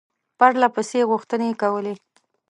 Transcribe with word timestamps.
پرله 0.37 0.67
پسې 0.75 0.99
غوښتني 1.09 1.51
کولې. 1.61 1.95